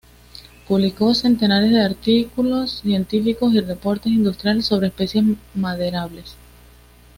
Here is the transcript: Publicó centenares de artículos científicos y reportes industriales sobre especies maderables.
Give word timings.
Publicó 0.67 1.13
centenares 1.13 1.69
de 1.69 1.79
artículos 1.83 2.79
científicos 2.81 3.53
y 3.53 3.59
reportes 3.59 4.11
industriales 4.11 4.65
sobre 4.65 4.87
especies 4.87 5.25
maderables. 5.53 6.35